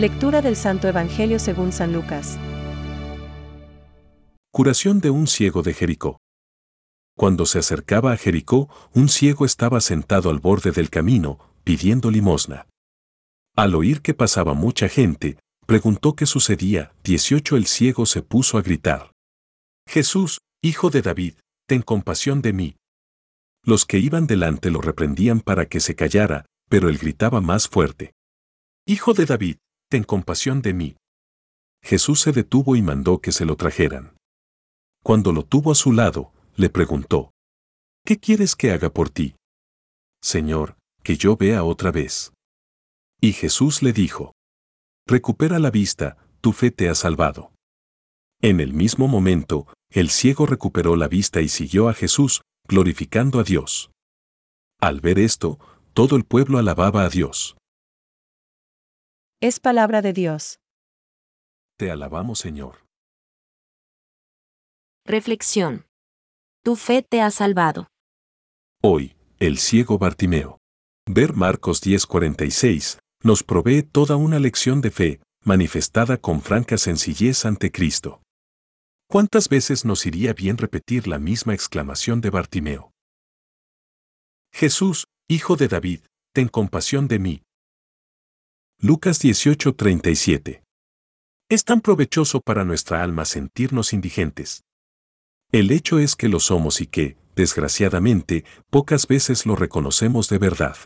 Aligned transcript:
Lectura 0.00 0.40
del 0.40 0.56
Santo 0.56 0.88
Evangelio 0.88 1.38
según 1.38 1.72
San 1.72 1.92
Lucas. 1.92 2.38
Curación 4.50 5.00
de 5.00 5.10
un 5.10 5.26
ciego 5.26 5.62
de 5.62 5.74
Jericó. 5.74 6.16
Cuando 7.18 7.44
se 7.44 7.58
acercaba 7.58 8.12
a 8.12 8.16
Jericó, 8.16 8.70
un 8.94 9.10
ciego 9.10 9.44
estaba 9.44 9.82
sentado 9.82 10.30
al 10.30 10.38
borde 10.38 10.70
del 10.70 10.88
camino, 10.88 11.38
pidiendo 11.64 12.10
limosna. 12.10 12.66
Al 13.54 13.74
oír 13.74 14.00
que 14.00 14.14
pasaba 14.14 14.54
mucha 14.54 14.88
gente, 14.88 15.38
preguntó 15.66 16.16
qué 16.16 16.24
sucedía. 16.24 16.92
18 17.04 17.58
El 17.58 17.66
ciego 17.66 18.06
se 18.06 18.22
puso 18.22 18.56
a 18.56 18.62
gritar. 18.62 19.12
Jesús, 19.86 20.40
hijo 20.62 20.88
de 20.88 21.02
David, 21.02 21.34
ten 21.68 21.82
compasión 21.82 22.40
de 22.40 22.54
mí. 22.54 22.76
Los 23.62 23.84
que 23.84 23.98
iban 23.98 24.26
delante 24.26 24.70
lo 24.70 24.80
reprendían 24.80 25.40
para 25.40 25.66
que 25.66 25.78
se 25.78 25.94
callara, 25.94 26.46
pero 26.70 26.88
él 26.88 26.96
gritaba 26.96 27.42
más 27.42 27.68
fuerte. 27.68 28.14
Hijo 28.86 29.12
de 29.12 29.26
David, 29.26 29.56
ten 29.90 30.04
compasión 30.04 30.62
de 30.62 30.72
mí. 30.72 30.96
Jesús 31.82 32.20
se 32.20 32.32
detuvo 32.32 32.76
y 32.76 32.82
mandó 32.82 33.20
que 33.20 33.32
se 33.32 33.44
lo 33.44 33.56
trajeran. 33.56 34.16
Cuando 35.02 35.32
lo 35.32 35.44
tuvo 35.44 35.72
a 35.72 35.74
su 35.74 35.92
lado, 35.92 36.32
le 36.56 36.70
preguntó, 36.70 37.32
¿Qué 38.04 38.18
quieres 38.18 38.54
que 38.54 38.70
haga 38.70 38.90
por 38.90 39.10
ti? 39.10 39.34
Señor, 40.22 40.76
que 41.02 41.16
yo 41.16 41.36
vea 41.36 41.64
otra 41.64 41.90
vez. 41.90 42.32
Y 43.20 43.32
Jesús 43.32 43.82
le 43.82 43.92
dijo, 43.92 44.32
Recupera 45.06 45.58
la 45.58 45.70
vista, 45.70 46.16
tu 46.40 46.52
fe 46.52 46.70
te 46.70 46.88
ha 46.88 46.94
salvado. 46.94 47.52
En 48.40 48.60
el 48.60 48.72
mismo 48.72 49.08
momento, 49.08 49.66
el 49.90 50.10
ciego 50.10 50.46
recuperó 50.46 50.94
la 50.94 51.08
vista 51.08 51.40
y 51.40 51.48
siguió 51.48 51.88
a 51.88 51.94
Jesús, 51.94 52.42
glorificando 52.68 53.40
a 53.40 53.42
Dios. 53.42 53.90
Al 54.80 55.00
ver 55.00 55.18
esto, 55.18 55.58
todo 55.94 56.14
el 56.16 56.24
pueblo 56.24 56.58
alababa 56.58 57.04
a 57.04 57.08
Dios. 57.08 57.56
Es 59.42 59.58
palabra 59.58 60.02
de 60.02 60.12
Dios. 60.12 60.60
Te 61.78 61.90
alabamos, 61.90 62.38
Señor. 62.38 62.84
Reflexión. 65.06 65.86
Tu 66.62 66.76
fe 66.76 67.02
te 67.02 67.22
ha 67.22 67.30
salvado. 67.30 67.88
Hoy, 68.82 69.16
el 69.38 69.56
ciego 69.56 69.96
Bartimeo. 69.96 70.58
Ver 71.06 71.32
Marcos 71.32 71.80
10:46 71.80 72.98
nos 73.24 73.42
provee 73.42 73.82
toda 73.82 74.16
una 74.16 74.38
lección 74.38 74.82
de 74.82 74.90
fe, 74.90 75.22
manifestada 75.42 76.18
con 76.18 76.42
franca 76.42 76.76
sencillez 76.76 77.46
ante 77.46 77.72
Cristo. 77.72 78.20
¿Cuántas 79.08 79.48
veces 79.48 79.86
nos 79.86 80.04
iría 80.04 80.34
bien 80.34 80.58
repetir 80.58 81.08
la 81.08 81.18
misma 81.18 81.54
exclamación 81.54 82.20
de 82.20 82.28
Bartimeo? 82.28 82.90
Jesús, 84.52 85.06
Hijo 85.28 85.56
de 85.56 85.68
David, 85.68 86.00
ten 86.34 86.48
compasión 86.48 87.08
de 87.08 87.18
mí. 87.18 87.42
Lucas 88.82 89.20
18:37. 89.20 90.62
Es 91.50 91.64
tan 91.64 91.82
provechoso 91.82 92.40
para 92.40 92.64
nuestra 92.64 93.02
alma 93.02 93.26
sentirnos 93.26 93.92
indigentes. 93.92 94.64
El 95.52 95.70
hecho 95.70 95.98
es 95.98 96.16
que 96.16 96.30
lo 96.30 96.40
somos 96.40 96.80
y 96.80 96.86
que, 96.86 97.18
desgraciadamente, 97.36 98.46
pocas 98.70 99.06
veces 99.06 99.44
lo 99.44 99.54
reconocemos 99.54 100.30
de 100.30 100.38
verdad. 100.38 100.78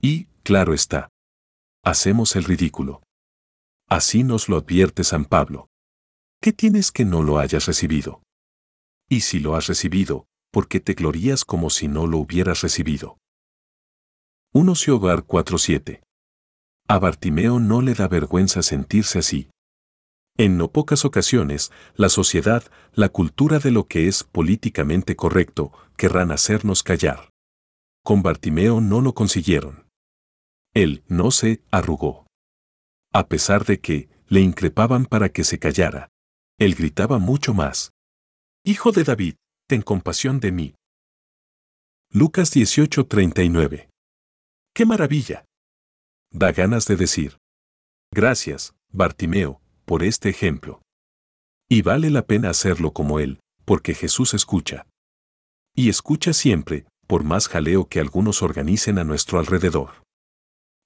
Y, 0.00 0.28
claro 0.44 0.72
está, 0.72 1.10
hacemos 1.84 2.36
el 2.36 2.44
ridículo. 2.44 3.02
Así 3.86 4.24
nos 4.24 4.48
lo 4.48 4.56
advierte 4.56 5.04
San 5.04 5.26
Pablo. 5.26 5.68
¿Qué 6.40 6.54
tienes 6.54 6.90
que 6.90 7.04
no 7.04 7.22
lo 7.22 7.38
hayas 7.38 7.66
recibido? 7.66 8.22
Y 9.10 9.20
si 9.20 9.40
lo 9.40 9.56
has 9.56 9.66
recibido, 9.66 10.24
¿por 10.50 10.68
qué 10.68 10.80
te 10.80 10.94
glorías 10.94 11.44
como 11.44 11.68
si 11.68 11.86
no 11.86 12.06
lo 12.06 12.16
hubieras 12.16 12.62
recibido? 12.62 13.18
1 14.54 14.72
Hogar 14.88 15.26
4.7. 15.26 16.03
A 16.86 16.98
Bartimeo 16.98 17.60
no 17.60 17.80
le 17.80 17.94
da 17.94 18.08
vergüenza 18.08 18.62
sentirse 18.62 19.18
así. 19.18 19.48
En 20.36 20.58
no 20.58 20.70
pocas 20.70 21.04
ocasiones, 21.04 21.72
la 21.94 22.10
sociedad, 22.10 22.64
la 22.92 23.08
cultura 23.08 23.58
de 23.58 23.70
lo 23.70 23.86
que 23.86 24.06
es 24.06 24.24
políticamente 24.24 25.16
correcto, 25.16 25.72
querrán 25.96 26.30
hacernos 26.30 26.82
callar. 26.82 27.30
Con 28.04 28.22
Bartimeo 28.22 28.82
no 28.82 29.00
lo 29.00 29.14
consiguieron. 29.14 29.88
Él 30.74 31.04
no 31.08 31.30
se 31.30 31.62
arrugó. 31.70 32.26
A 33.12 33.28
pesar 33.28 33.64
de 33.64 33.80
que 33.80 34.10
le 34.26 34.40
increpaban 34.40 35.06
para 35.06 35.30
que 35.30 35.44
se 35.44 35.58
callara, 35.58 36.10
él 36.58 36.74
gritaba 36.74 37.18
mucho 37.18 37.54
más. 37.54 37.92
Hijo 38.64 38.92
de 38.92 39.04
David, 39.04 39.36
ten 39.68 39.80
compasión 39.82 40.40
de 40.40 40.52
mí. 40.52 40.74
Lucas 42.10 42.52
18:39. 42.54 43.88
¡Qué 44.74 44.84
maravilla! 44.84 45.44
Da 46.36 46.50
ganas 46.50 46.86
de 46.86 46.96
decir. 46.96 47.38
Gracias, 48.12 48.74
Bartimeo, 48.90 49.60
por 49.84 50.02
este 50.02 50.28
ejemplo. 50.28 50.82
Y 51.68 51.82
vale 51.82 52.10
la 52.10 52.26
pena 52.26 52.50
hacerlo 52.50 52.92
como 52.92 53.20
él, 53.20 53.38
porque 53.64 53.94
Jesús 53.94 54.34
escucha. 54.34 54.88
Y 55.76 55.88
escucha 55.88 56.32
siempre, 56.32 56.86
por 57.06 57.22
más 57.22 57.46
jaleo 57.46 57.88
que 57.88 58.00
algunos 58.00 58.42
organicen 58.42 58.98
a 58.98 59.04
nuestro 59.04 59.38
alrededor. 59.38 60.02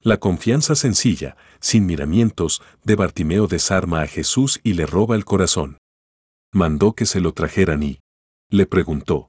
La 0.00 0.16
confianza 0.16 0.76
sencilla, 0.76 1.36
sin 1.60 1.84
miramientos, 1.84 2.62
de 2.82 2.96
Bartimeo 2.96 3.46
desarma 3.46 4.00
a 4.00 4.06
Jesús 4.06 4.60
y 4.62 4.72
le 4.72 4.86
roba 4.86 5.14
el 5.14 5.26
corazón. 5.26 5.76
Mandó 6.54 6.94
que 6.94 7.04
se 7.04 7.20
lo 7.20 7.34
trajeran 7.34 7.82
y 7.82 8.00
le 8.48 8.64
preguntó, 8.64 9.28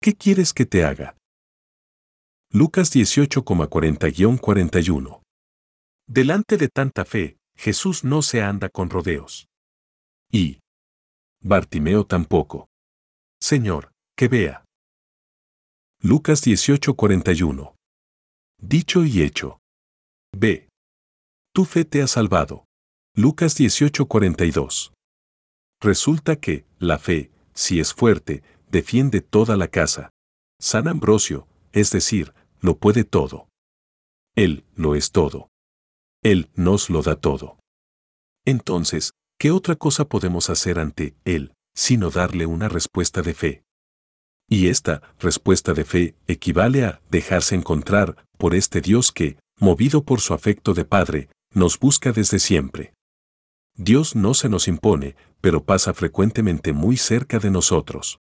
¿qué 0.00 0.14
quieres 0.14 0.54
que 0.54 0.66
te 0.66 0.84
haga? 0.84 1.16
Lucas 2.52 2.94
18,40-41 2.94 5.21
Delante 6.06 6.56
de 6.56 6.68
tanta 6.68 7.04
fe, 7.04 7.38
Jesús 7.56 8.04
no 8.04 8.22
se 8.22 8.42
anda 8.42 8.68
con 8.68 8.90
rodeos. 8.90 9.46
Y 10.30 10.58
Bartimeo 11.42 12.04
tampoco. 12.06 12.68
Señor, 13.40 13.92
que 14.16 14.28
vea. 14.28 14.64
Lucas 16.00 16.42
18:41. 16.42 17.74
Dicho 18.58 19.04
y 19.04 19.22
hecho. 19.22 19.60
Ve. 20.32 20.68
Tu 21.52 21.64
fe 21.64 21.84
te 21.84 22.02
ha 22.02 22.06
salvado. 22.06 22.64
Lucas 23.14 23.56
18:42. 23.58 24.92
Resulta 25.80 26.36
que, 26.36 26.64
la 26.78 26.98
fe, 26.98 27.30
si 27.54 27.80
es 27.80 27.92
fuerte, 27.92 28.42
defiende 28.70 29.20
toda 29.20 29.56
la 29.56 29.68
casa. 29.68 30.10
San 30.60 30.88
Ambrosio, 30.88 31.46
es 31.72 31.90
decir, 31.90 32.34
lo 32.60 32.78
puede 32.78 33.04
todo. 33.04 33.48
Él 34.34 34.64
lo 34.74 34.94
es 34.94 35.10
todo. 35.10 35.51
Él 36.22 36.50
nos 36.54 36.88
lo 36.88 37.02
da 37.02 37.16
todo. 37.16 37.58
Entonces, 38.44 39.12
¿qué 39.38 39.50
otra 39.50 39.74
cosa 39.74 40.04
podemos 40.04 40.50
hacer 40.50 40.78
ante 40.78 41.16
Él, 41.24 41.52
sino 41.74 42.10
darle 42.10 42.46
una 42.46 42.68
respuesta 42.68 43.22
de 43.22 43.34
fe? 43.34 43.64
Y 44.48 44.68
esta 44.68 45.02
respuesta 45.18 45.72
de 45.72 45.84
fe 45.84 46.14
equivale 46.28 46.84
a 46.84 47.00
dejarse 47.10 47.56
encontrar 47.56 48.24
por 48.38 48.54
este 48.54 48.80
Dios 48.80 49.10
que, 49.10 49.36
movido 49.58 50.04
por 50.04 50.20
su 50.20 50.32
afecto 50.32 50.74
de 50.74 50.84
Padre, 50.84 51.28
nos 51.52 51.78
busca 51.78 52.12
desde 52.12 52.38
siempre. 52.38 52.94
Dios 53.74 54.14
no 54.14 54.34
se 54.34 54.48
nos 54.48 54.68
impone, 54.68 55.16
pero 55.40 55.64
pasa 55.64 55.92
frecuentemente 55.92 56.72
muy 56.72 56.96
cerca 56.96 57.40
de 57.40 57.50
nosotros. 57.50 58.18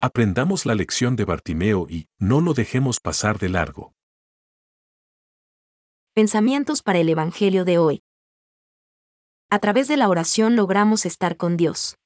Aprendamos 0.00 0.66
la 0.66 0.74
lección 0.74 1.14
de 1.14 1.26
Bartimeo 1.26 1.86
y 1.88 2.06
no 2.18 2.40
lo 2.40 2.54
dejemos 2.54 2.98
pasar 2.98 3.38
de 3.38 3.50
largo. 3.50 3.92
Pensamientos 6.12 6.82
para 6.82 6.98
el 6.98 7.08
Evangelio 7.08 7.64
de 7.64 7.78
hoy. 7.78 8.02
A 9.48 9.60
través 9.60 9.86
de 9.86 9.96
la 9.96 10.08
oración 10.08 10.56
logramos 10.56 11.06
estar 11.06 11.36
con 11.36 11.56
Dios. 11.56 11.98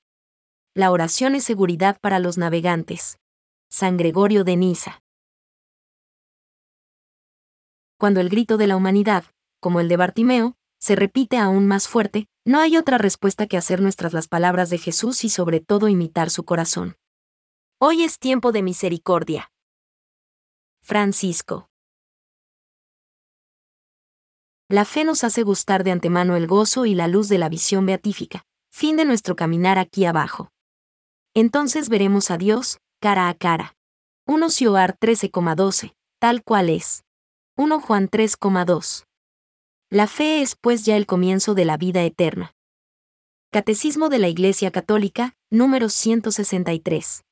La 0.74 0.90
oración 0.90 1.34
es 1.34 1.44
seguridad 1.44 1.98
para 2.02 2.18
los 2.18 2.36
navegantes. 2.36 3.18
San 3.70 3.96
Gregorio 3.96 4.44
de 4.44 4.56
Niza. 4.56 5.02
Cuando 7.98 8.20
el 8.20 8.28
grito 8.28 8.58
de 8.58 8.66
la 8.66 8.76
humanidad, 8.76 9.24
como 9.58 9.80
el 9.80 9.88
de 9.88 9.96
Bartimeo, 9.96 10.54
se 10.78 10.96
repite 10.96 11.38
aún 11.38 11.66
más 11.66 11.88
fuerte, 11.88 12.26
no 12.44 12.60
hay 12.60 12.76
otra 12.76 12.98
respuesta 12.98 13.46
que 13.46 13.56
hacer 13.56 13.80
nuestras 13.80 14.12
las 14.12 14.28
palabras 14.28 14.68
de 14.68 14.76
Jesús 14.76 15.24
y 15.24 15.30
sobre 15.30 15.60
todo 15.60 15.88
imitar 15.88 16.28
su 16.28 16.44
corazón. 16.44 16.98
Hoy 17.80 18.02
es 18.02 18.18
tiempo 18.18 18.52
de 18.52 18.62
misericordia. 18.62 19.50
Francisco. 20.82 21.70
La 24.70 24.86
fe 24.86 25.04
nos 25.04 25.24
hace 25.24 25.42
gustar 25.42 25.84
de 25.84 25.90
antemano 25.90 26.36
el 26.36 26.46
gozo 26.46 26.86
y 26.86 26.94
la 26.94 27.06
luz 27.06 27.28
de 27.28 27.36
la 27.36 27.50
visión 27.50 27.84
beatífica, 27.84 28.46
fin 28.70 28.96
de 28.96 29.04
nuestro 29.04 29.36
caminar 29.36 29.78
aquí 29.78 30.06
abajo. 30.06 30.50
Entonces 31.34 31.90
veremos 31.90 32.30
a 32.30 32.38
Dios, 32.38 32.78
cara 32.98 33.28
a 33.28 33.34
cara. 33.34 33.76
1 34.26 34.48
Sioar 34.48 34.98
13,12, 34.98 35.94
tal 36.18 36.42
cual 36.42 36.70
es. 36.70 37.04
1 37.56 37.78
Juan 37.78 38.08
3,2. 38.08 39.04
La 39.90 40.06
fe 40.06 40.40
es 40.40 40.56
pues 40.56 40.86
ya 40.86 40.96
el 40.96 41.04
comienzo 41.04 41.54
de 41.54 41.66
la 41.66 41.76
vida 41.76 42.02
eterna. 42.02 42.54
Catecismo 43.52 44.08
de 44.08 44.18
la 44.18 44.28
Iglesia 44.28 44.70
Católica, 44.70 45.36
número 45.50 45.90
163. 45.90 47.22